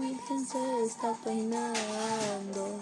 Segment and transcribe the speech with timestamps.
[0.00, 2.78] joven se está peinando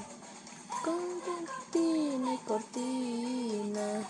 [0.85, 4.07] con cortina y cortina.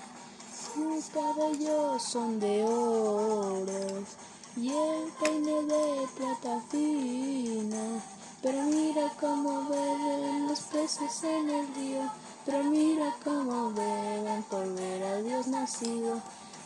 [0.53, 4.05] Sus cabellos son de oro
[4.57, 8.03] y el peine de plata fina.
[8.43, 12.11] Pero mira cómo beben los peces en el río.
[12.45, 16.21] Pero mira cómo beben por ver a Dios nacido.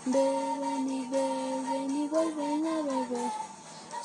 [0.05, 3.32] Beben y beben y vuelven a beber.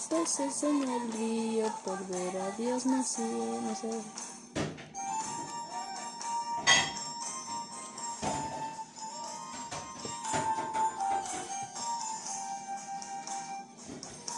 [0.09, 3.61] Peces en el río por ver a Dios nacido.
[3.61, 3.89] No sé.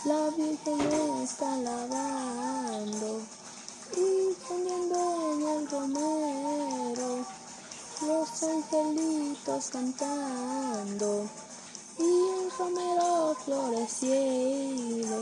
[0.06, 0.82] La Virgen
[1.22, 3.22] está lavando
[3.96, 7.26] y poniendo en el romero
[8.08, 11.30] los angelitos cantando
[12.00, 15.20] y el romero florecido.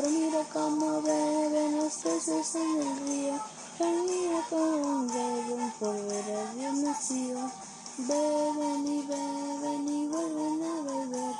[0.00, 3.38] Pero mira cómo beben los peces en el río,
[3.76, 7.50] pero mira cómo beben por ver a Dios nacido.
[7.98, 11.34] Beben y beben y vuelven a beber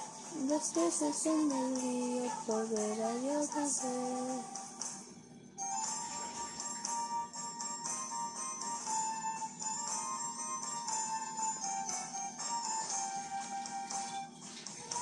[0.46, 4.40] los peces en el río por ver a Dios nacer.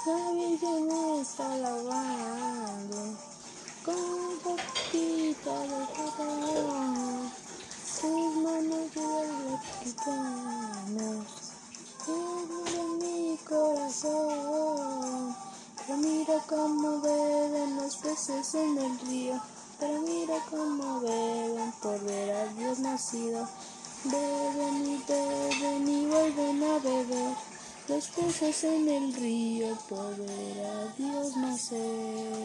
[0.06, 3.18] La Virgen está lavando
[3.88, 7.32] con un poquito de jabón
[7.86, 9.08] sus manos de
[13.00, 15.34] mi corazón.
[15.76, 19.40] Pero mira cómo beben los peces en el río,
[19.78, 23.48] pero mira cómo beben por ver a Dios nacido.
[24.04, 27.36] Beben y beben y vuelven a beber
[27.88, 32.37] los peces en el río por ver a Dios nacer.